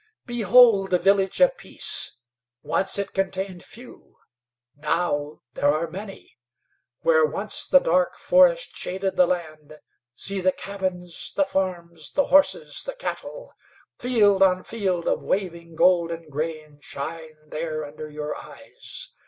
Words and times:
"Behold 0.25 0.89
the 0.89 0.97
Village 0.97 1.39
of 1.41 1.55
Peace! 1.57 2.13
Once 2.63 2.97
it 2.97 3.13
contained 3.13 3.63
few; 3.63 4.15
now 4.75 5.43
there 5.53 5.71
are 5.71 5.87
many. 5.91 6.39
Where 7.01 7.23
once 7.23 7.67
the 7.67 7.77
dark 7.77 8.17
forest 8.17 8.75
shaded 8.75 9.15
the 9.15 9.27
land, 9.27 9.79
see 10.11 10.41
the 10.41 10.53
cabins, 10.53 11.31
the 11.35 11.45
farms, 11.45 12.13
the 12.13 12.25
horses, 12.25 12.81
the 12.83 12.93
cattle! 12.95 13.53
Field 13.99 14.41
on 14.41 14.63
field 14.63 15.07
of 15.07 15.21
waving, 15.21 15.75
golden 15.75 16.29
grain 16.29 16.79
shine 16.81 17.37
there 17.49 17.85
under 17.85 18.09
your 18.09 18.35
eyes. 18.35 19.11